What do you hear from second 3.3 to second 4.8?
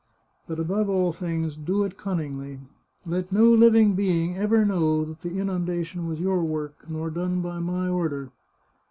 no living being ever